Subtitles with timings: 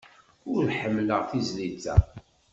[0.53, 1.95] Ur ḥemmleɣ tizlit-a.